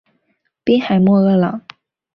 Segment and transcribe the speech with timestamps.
[0.63, 1.61] 滨海莫厄朗。